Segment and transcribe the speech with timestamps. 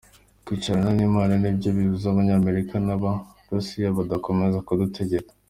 [0.07, 5.31] Ati: “Kwicarana n’Imana ni byo bizabuza Abanyamerika n’Abarusiya badakomeza kudutegeka.